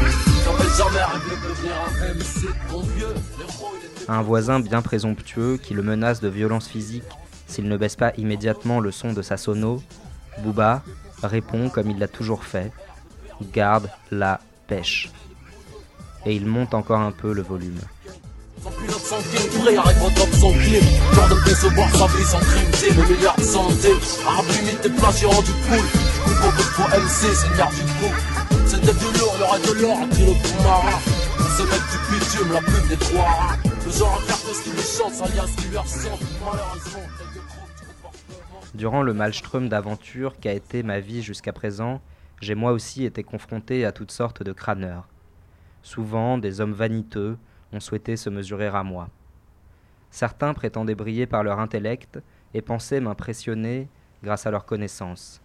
J'aurais 0.44 0.76
jamais 0.78 1.04
rêvé 1.04 1.36
de 1.36 1.48
devenir 1.48 1.74
un 1.84 2.14
MC 2.14 2.48
Ton 2.70 2.80
vieux, 2.80 3.14
l'héros 3.38 3.72
il 3.74 4.02
était... 4.02 4.10
Un 4.10 4.22
voisin 4.22 4.60
bien 4.60 4.80
présomptueux 4.80 5.58
qui 5.62 5.74
le 5.74 5.82
menace 5.82 6.20
de 6.20 6.28
violence 6.28 6.68
physique 6.68 7.04
s'il 7.48 7.68
ne 7.68 7.76
baisse 7.76 7.96
pas 7.96 8.12
immédiatement 8.16 8.78
le 8.78 8.92
son 8.92 9.12
de 9.12 9.22
sa 9.22 9.36
sono 9.36 9.82
Booba 10.42 10.82
répond 11.22 11.68
comme 11.68 11.90
il 11.90 11.98
l'a 11.98 12.08
toujours 12.08 12.44
fait 12.44 12.70
Garde 13.52 13.90
la 14.10 14.40
pêche. 14.66 15.10
Et 16.26 16.34
il 16.34 16.46
monte 16.46 16.74
encore 16.74 17.00
un 17.00 17.12
peu 17.12 17.32
le 17.32 17.42
volume. 17.42 17.78
Durant 38.74 39.02
le 39.02 39.14
maelstrom 39.14 39.68
d'aventure 39.68 40.38
qu'a 40.38 40.52
été 40.52 40.82
ma 40.82 41.00
vie 41.00 41.22
jusqu'à 41.22 41.54
présent, 41.54 42.02
j'ai 42.40 42.54
moi 42.54 42.72
aussi 42.72 43.04
été 43.04 43.22
confronté 43.22 43.86
à 43.86 43.92
toutes 43.92 44.10
sortes 44.10 44.42
de 44.42 44.52
crâneurs. 44.52 45.08
Souvent, 45.82 46.36
des 46.36 46.60
hommes 46.60 46.74
vaniteux 46.74 47.38
ont 47.72 47.80
souhaité 47.80 48.16
se 48.16 48.28
mesurer 48.28 48.66
à 48.66 48.82
moi. 48.82 49.08
Certains 50.10 50.52
prétendaient 50.52 50.94
briller 50.94 51.26
par 51.26 51.42
leur 51.42 51.60
intellect 51.60 52.18
et 52.52 52.60
pensaient 52.60 53.00
m'impressionner 53.00 53.88
grâce 54.22 54.46
à 54.46 54.50
leur 54.50 54.66
connaissance. 54.66 55.40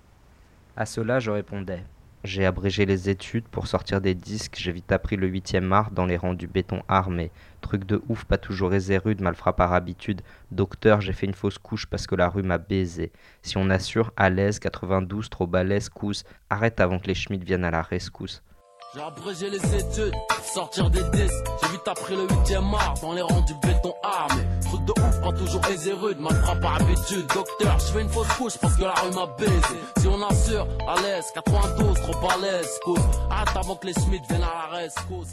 À 0.75 0.85
cela, 0.85 1.19
je 1.19 1.31
répondais 1.31 1.83
j'ai 2.23 2.45
abrégé 2.45 2.85
les 2.85 3.09
études 3.09 3.49
pour 3.49 3.67
sortir 3.67 3.99
des 3.99 4.15
disques, 4.15 4.55
j'ai 4.57 4.71
vite 4.71 4.93
appris 4.93 5.17
le 5.17 5.27
huitième 5.27 5.73
art 5.73 5.91
dans 5.91 6.05
les 6.05 6.15
rangs 6.15 6.33
du 6.33 6.47
béton 6.47 6.81
armé. 6.87 7.31
Truc 7.59 7.83
de 7.83 8.01
ouf, 8.07 8.23
pas 8.23 8.37
toujours 8.37 8.73
aisé 8.73 8.97
rude, 8.97 9.19
malfrat 9.19 9.57
par 9.57 9.73
habitude. 9.73 10.21
Docteur, 10.49 11.01
j'ai 11.01 11.11
fait 11.11 11.25
une 11.25 11.33
fausse 11.33 11.57
couche 11.57 11.85
parce 11.85 12.07
que 12.07 12.15
la 12.15 12.29
rue 12.29 12.43
m'a 12.43 12.59
baisé. 12.59 13.11
Si 13.41 13.57
on 13.57 13.69
assure, 13.69 14.13
à 14.15 14.29
l'aise, 14.29 14.59
92, 14.59 15.29
trop 15.29 15.47
balèze, 15.47 15.89
cousse. 15.89 16.23
Arrête 16.49 16.79
avant 16.79 16.97
que 16.97 17.07
les 17.07 17.13
Schmitt 17.13 17.43
viennent 17.43 17.65
à 17.65 17.71
la 17.71 17.81
rescousse. 17.81 18.41
J'ai 18.95 19.01
abrégé 19.01 19.49
les 19.49 19.57
études, 19.57 20.13
sortir 20.53 20.87
des 20.91 21.01
disques. 21.05 21.43
J'ai 21.61 21.71
vite 21.71 21.87
appris 21.87 22.15
le 22.15 22.27
8ème 22.27 22.75
art 22.75 22.93
dans 23.01 23.13
les 23.13 23.23
rangs 23.23 23.41
du 23.41 23.53
béton 23.55 23.91
armé. 24.03 24.43
Truc 24.69 24.85
de 24.85 24.91
ouf, 24.91 25.21
pas 25.21 25.31
toujours 25.31 25.65
aisé 25.65 25.93
rude, 25.93 26.19
mal 26.19 26.35
frappe 26.43 26.61
par 26.61 26.75
habitude. 26.75 27.25
Docteur, 27.33 27.79
je 27.79 27.85
fais 27.85 28.01
une 28.01 28.09
fausse 28.09 28.27
couche 28.37 28.57
parce 28.61 28.75
que 28.75 28.83
la 28.83 28.93
rue 28.93 29.11
m'a 29.15 29.25
baisé. 29.35 29.79
Si 29.97 30.07
on 30.07 30.21
assure, 30.21 30.67
à 30.87 31.01
l'aise, 31.01 31.25
92, 31.33 32.01
trop 32.01 32.27
balèze, 32.27 32.79
cause. 32.83 32.99
Hâte 33.31 33.55
avant 33.55 33.75
que 33.75 33.87
les 33.87 33.93
Smith 33.93 34.21
viennent 34.29 34.43
à 34.43 34.69
la 34.71 34.77
rescousse. 34.77 35.29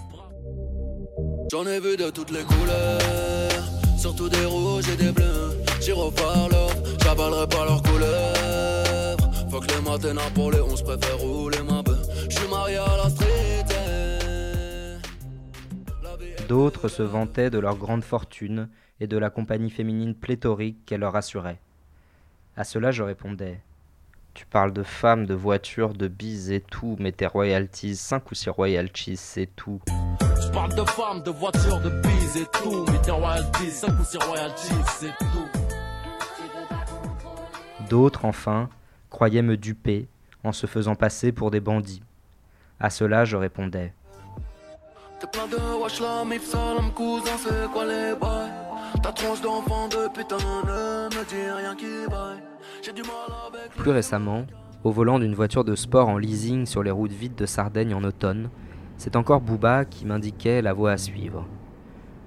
J'en 1.50 1.66
ai 1.66 1.80
vu 1.80 1.98
de 1.98 2.08
toutes 2.08 2.30
les 2.30 2.44
couleurs, 2.44 3.62
surtout 3.98 4.30
des 4.30 4.46
rouges 4.46 4.88
et 4.88 4.96
des 4.96 5.12
bleus. 5.12 5.60
J'y 5.82 5.92
par 5.92 6.48
l'or, 6.48 6.70
j'avalerai 7.02 7.46
pas 7.46 7.66
leurs 7.66 7.82
couleurs. 7.82 9.16
Faut 9.50 9.60
que 9.60 9.66
les 9.66 9.80
matins 9.82 10.30
pour 10.34 10.50
les 10.50 10.60
11 10.60 10.82
préfère 10.82 11.18
rouler 11.18 11.62
ma 11.62 11.79
D'autres 16.50 16.88
se 16.88 17.04
vantaient 17.04 17.49
de 17.49 17.61
leur 17.61 17.76
grande 17.76 18.02
fortune 18.02 18.69
et 18.99 19.07
de 19.07 19.16
la 19.16 19.30
compagnie 19.30 19.71
féminine 19.71 20.16
pléthorique 20.16 20.85
qu'elle 20.85 20.99
leur 20.99 21.14
assurait. 21.14 21.61
À 22.57 22.64
cela 22.64 22.90
je 22.90 23.04
répondais 23.04 23.61
Tu 24.35 24.47
parles 24.47 24.73
de 24.73 24.83
femmes, 24.83 25.26
de 25.26 25.35
voitures, 25.35 25.95
de 25.95 26.09
bises 26.09 26.50
et 26.50 26.61
tout, 26.61 26.97
mais 26.99 27.12
tes 27.12 27.28
royalties, 27.28 27.95
5 27.95 28.28
ou 28.33 28.35
6 28.35 28.50
royalties, 28.50 29.16
c'est 29.16 29.47
tout. 29.54 29.80
Je 30.42 30.50
parle 30.50 30.75
de 30.75 30.83
femmes, 30.90 31.23
de 31.23 31.30
voitures, 31.30 31.80
de 31.83 31.90
bises 31.90 32.38
et 32.38 32.47
tout, 32.47 32.85
mais 32.90 33.00
tes 33.00 33.12
royalties, 33.12 33.71
5 33.71 34.00
ou 34.00 34.04
6 34.04 34.19
royalties, 34.19 34.75
c'est 34.99 35.16
tout. 35.21 35.49
D'autres, 37.88 38.25
enfin, 38.25 38.69
croyaient 39.09 39.42
me 39.42 39.57
duper 39.57 40.09
en 40.42 40.50
se 40.50 40.66
faisant 40.66 40.97
passer 40.97 41.30
pour 41.30 41.52
des 41.52 41.61
bandits. 41.61 42.02
À 42.80 42.90
cela 42.90 43.25
je 43.25 43.37
répondais 43.37 43.92
plus 53.76 53.90
récemment, 53.90 54.46
au 54.82 54.90
volant 54.90 55.18
d'une 55.18 55.34
voiture 55.34 55.64
de 55.64 55.74
sport 55.74 56.08
en 56.08 56.16
leasing 56.16 56.64
sur 56.64 56.82
les 56.82 56.90
routes 56.90 57.12
vides 57.12 57.34
de 57.34 57.46
Sardaigne 57.46 57.94
en 57.94 58.04
automne, 58.04 58.48
c'est 58.96 59.16
encore 59.16 59.40
Booba 59.40 59.84
qui 59.84 60.06
m'indiquait 60.06 60.62
la 60.62 60.72
voie 60.72 60.92
à 60.92 60.96
suivre. 60.96 61.46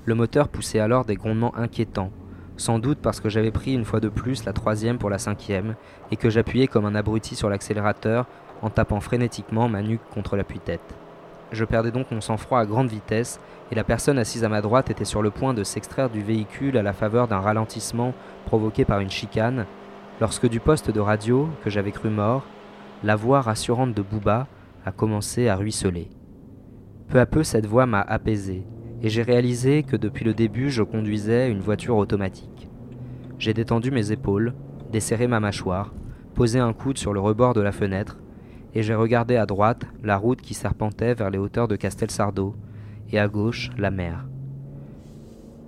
Le 0.05 0.15
moteur 0.15 0.47
poussait 0.49 0.79
alors 0.79 1.05
des 1.05 1.15
grondements 1.15 1.55
inquiétants, 1.55 2.11
sans 2.57 2.77
doute 2.77 2.99
parce 3.01 3.19
que 3.19 3.29
j'avais 3.29 3.51
pris 3.51 3.73
une 3.73 3.85
fois 3.85 3.99
de 3.99 4.09
plus 4.09 4.45
la 4.45 4.53
troisième 4.53 4.99
pour 4.99 5.09
la 5.09 5.17
cinquième 5.17 5.75
et 6.11 6.15
que 6.15 6.29
j'appuyais 6.29 6.67
comme 6.67 6.85
un 6.85 6.95
abruti 6.95 7.35
sur 7.35 7.49
l'accélérateur 7.49 8.27
en 8.61 8.69
tapant 8.69 8.99
frénétiquement 8.99 9.67
ma 9.67 9.81
nuque 9.81 10.07
contre 10.13 10.35
l'appui-tête. 10.35 11.02
Je 11.53 11.65
perdais 11.65 11.91
donc 11.91 12.09
mon 12.09 12.19
sang-froid 12.19 12.59
à 12.59 12.65
grande 12.65 12.89
vitesse, 12.89 13.39
et 13.71 13.75
la 13.75 13.83
personne 13.83 14.17
assise 14.17 14.43
à 14.43 14.49
ma 14.49 14.61
droite 14.61 14.89
était 14.89 15.05
sur 15.05 15.21
le 15.21 15.29
point 15.29 15.53
de 15.53 15.63
s'extraire 15.63 16.09
du 16.09 16.23
véhicule 16.23 16.77
à 16.77 16.81
la 16.81 16.93
faveur 16.93 17.27
d'un 17.27 17.39
ralentissement 17.39 18.15
provoqué 18.45 18.85
par 18.85 19.01
une 19.01 19.11
chicane, 19.11 19.67
lorsque 20.19 20.49
du 20.49 20.59
poste 20.59 20.89
de 20.89 20.99
radio, 20.99 21.47
que 21.63 21.69
j'avais 21.69 21.91
cru 21.91 22.09
mort, 22.09 22.43
la 23.03 23.15
voix 23.15 23.41
rassurante 23.41 23.93
de 23.93 24.01
Booba 24.01 24.47
a 24.83 24.91
commencé 24.91 25.47
à 25.47 25.55
ruisseler. 25.55 26.09
Peu 27.07 27.19
à 27.19 27.27
peu, 27.27 27.43
cette 27.43 27.67
voix 27.67 27.85
m'a 27.85 28.01
apaisé, 28.01 28.65
et 29.03 29.09
j'ai 29.09 29.21
réalisé 29.21 29.83
que 29.83 29.95
depuis 29.95 30.25
le 30.25 30.33
début, 30.33 30.71
je 30.71 30.81
conduisais 30.81 31.51
une 31.51 31.61
voiture 31.61 31.97
automatique. 31.97 32.67
J'ai 33.37 33.53
détendu 33.53 33.91
mes 33.91 34.11
épaules, 34.11 34.55
desserré 34.91 35.27
ma 35.27 35.39
mâchoire, 35.39 35.93
posé 36.33 36.57
un 36.57 36.73
coude 36.73 36.97
sur 36.97 37.13
le 37.13 37.19
rebord 37.19 37.53
de 37.53 37.61
la 37.61 37.71
fenêtre, 37.71 38.17
et 38.73 38.83
j'ai 38.83 38.95
regardé 38.95 39.35
à 39.35 39.45
droite 39.45 39.85
la 40.03 40.17
route 40.17 40.41
qui 40.41 40.53
serpentait 40.53 41.13
vers 41.13 41.29
les 41.29 41.37
hauteurs 41.37 41.67
de 41.67 41.75
Castelsardo, 41.75 42.55
et 43.11 43.19
à 43.19 43.27
gauche 43.27 43.69
la 43.77 43.91
mer. 43.91 44.25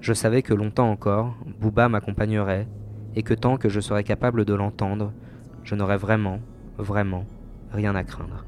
Je 0.02 0.14
savais 0.14 0.42
que 0.42 0.54
longtemps 0.54 0.90
encore, 0.90 1.36
Booba 1.60 1.90
m'accompagnerait, 1.90 2.68
et 3.16 3.24
que 3.24 3.34
tant 3.34 3.58
que 3.58 3.70
je 3.70 3.80
serais 3.80 4.04
capable 4.04 4.46
de 4.46 4.54
l'entendre, 4.54 5.14
je 5.64 5.76
n'aurais 5.76 5.98
vraiment, 5.98 6.40
vraiment 6.78 7.26
rien 7.72 7.96
à 7.96 8.04
craindre. 8.04 8.46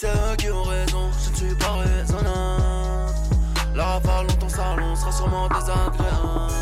C'est 0.00 0.06
eux 0.06 0.36
qui 0.38 0.50
ont 0.50 0.62
raison, 0.62 1.10
je 1.22 1.28
ne 1.28 1.34
suis 1.34 1.54
pas 1.56 1.72
raisonnable. 1.72 3.12
La 3.74 3.84
rafale 3.84 4.28
dans 4.28 4.36
ton 4.36 4.48
salon 4.48 4.96
sera 4.96 5.12
sûrement 5.12 5.46
désagréable. 5.48 6.54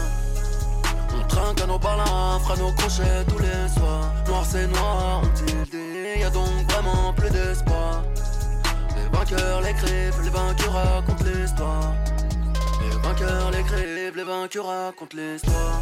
On 1.15 1.29
trinque 1.29 1.61
à 1.61 1.67
nos 1.67 1.79
balins, 1.79 2.41
fera 2.41 2.57
nos 2.57 2.73
crochets 2.73 3.25
tous 3.29 3.39
les 3.39 3.69
soirs. 3.73 4.13
Noir 4.27 4.45
c'est 4.45 4.67
noir, 4.67 5.23
on 5.23 5.45
dit 5.47 6.19
y 6.19 6.25
a 6.25 6.31
donc 6.31 6.51
vraiment 6.69 7.13
plus 7.13 7.31
d'espoir. 7.31 8.03
Les 8.97 9.17
vainqueurs 9.17 9.61
l'écrivent, 9.61 10.21
les 10.25 10.31
vainqueurs 10.31 10.73
racontent 10.73 11.25
l'histoire. 11.25 11.95
Les 12.83 13.09
vainqueurs 13.09 13.51
l'écrivent, 13.53 14.17
les 14.17 14.25
vainqueurs 14.25 14.67
racontent 14.67 15.17
l'histoire. 15.17 15.81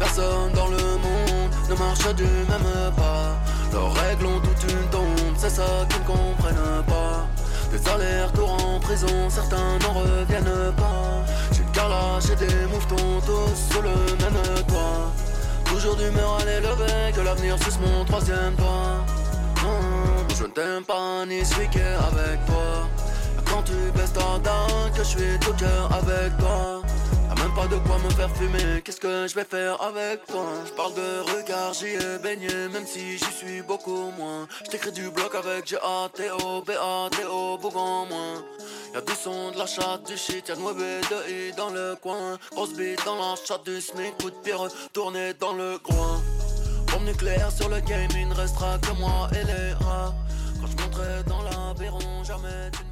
Personne 0.00 0.52
dans 0.52 0.66
le 0.66 0.78
monde 0.78 1.52
ne 1.70 1.74
marche 1.76 2.12
du 2.16 2.24
même 2.24 2.92
pas. 2.96 3.36
Leurs 3.72 3.92
règles 3.94 4.26
ont 4.26 4.40
toute 4.40 4.70
une 4.70 4.88
tombe, 4.90 5.34
c'est 5.36 5.50
ça 5.50 5.86
qu'ils 5.88 6.00
ne 6.00 6.06
comprennent 6.06 6.84
pas. 6.86 7.26
Des 7.70 7.88
allers-retours 7.88 8.52
en 8.64 8.80
prison, 8.80 9.28
certains 9.28 9.78
n'en 9.80 9.92
reviennent 9.92 10.72
pas. 10.76 11.24
J'ai 11.52 11.62
une 11.62 11.70
carlache 11.70 12.30
et 12.32 12.36
des 12.36 12.66
mouvements 12.66 13.20
tous 13.20 13.72
sur 13.72 13.82
le 13.82 13.90
même 13.90 14.64
toit. 14.66 15.12
Toujours 15.64 15.96
d'humeur 15.96 16.38
à 16.40 16.44
l'élever, 16.44 17.12
que 17.14 17.20
l'avenir 17.20 17.56
suce 17.62 17.78
mon 17.78 18.04
troisième 18.04 18.54
doigt. 18.56 19.04
je 20.36 20.44
ne 20.44 20.48
t'aime 20.48 20.84
pas 20.84 21.26
ni 21.26 21.44
suis 21.44 21.66
avec 21.66 22.44
toi. 22.46 22.88
Quand 23.44 23.62
tu 23.62 23.72
baisses 23.94 24.12
ta 24.12 24.38
dent, 24.38 24.90
que 24.94 25.02
je 25.02 25.08
suis 25.08 25.38
tout 25.40 25.52
cœur 25.54 25.90
avec 25.92 26.36
toi 26.38 26.67
pas 27.58 27.66
de 27.66 27.76
quoi 27.78 27.98
me 27.98 28.10
faire 28.10 28.30
fumer, 28.36 28.82
qu'est-ce 28.84 29.00
que 29.00 29.26
je 29.26 29.34
vais 29.34 29.44
faire 29.44 29.82
avec 29.82 30.24
toi? 30.26 30.46
Je 30.64 30.72
parle 30.74 30.94
de 30.94 31.08
regard, 31.32 31.72
j'y 31.72 31.86
ai 31.86 32.18
baigné, 32.22 32.54
même 32.72 32.86
si 32.86 33.18
j'y 33.18 33.32
suis 33.40 33.62
beaucoup 33.62 34.12
moins. 34.16 34.46
Je 34.64 34.70
t'écris 34.70 34.92
du 34.92 35.10
bloc 35.10 35.34
avec 35.34 35.66
G-A-T-O, 35.66 36.62
B-A-T-O, 36.62 37.58
Bougon 37.58 38.06
moins. 38.06 38.44
Y'a 38.94 39.00
du 39.00 39.12
son, 39.12 39.50
de 39.50 39.58
la 39.58 39.66
chatte, 39.66 40.06
du 40.06 40.16
shit, 40.16 40.48
y'a 40.48 40.54
de 40.54 40.60
mauvais 40.60 41.00
de 41.10 41.18
I 41.30 41.52
dans 41.56 41.70
le 41.70 41.96
coin. 42.00 42.38
Grosse 42.52 42.74
bite 42.74 43.04
dans 43.04 43.16
la 43.16 43.34
chatte 43.34 43.64
du 43.64 43.80
SMIC, 43.80 44.16
coup 44.18 44.30
de 44.30 44.36
pierre 44.44 44.68
tourné 44.92 45.34
dans 45.34 45.54
le 45.54 45.78
coin. 45.78 46.22
Bombe 46.92 47.06
nucléaire 47.06 47.50
sur 47.50 47.68
le 47.68 47.80
game, 47.80 48.08
il 48.14 48.28
ne 48.28 48.34
restera 48.34 48.78
que 48.78 48.92
moi 49.00 49.28
et 49.32 49.44
les 49.44 49.72
rats. 49.84 50.14
Quand 50.60 50.68
je 50.68 50.76
monterai 50.84 51.24
dans 51.26 51.42
l'aviron, 51.42 52.22
jamais 52.22 52.70
tu 52.72 52.84